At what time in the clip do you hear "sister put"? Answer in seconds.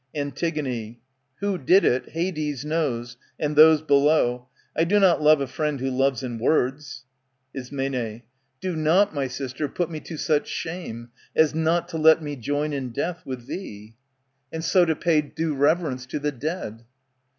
9.27-9.91